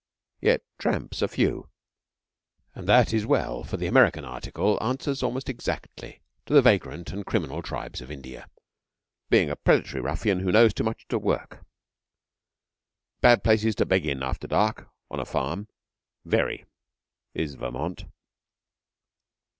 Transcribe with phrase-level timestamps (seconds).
[0.39, 1.69] Yet tramps are few,
[2.73, 7.23] and that is well, for the American article answers almost exactly to the vagrant and
[7.23, 8.49] criminal tribes of India,
[9.29, 11.63] being a predatory ruffian who knows too much to work.
[13.19, 15.67] 'Bad place to beg in after dark on a farm
[16.25, 16.65] very
[17.35, 18.05] is Vermont.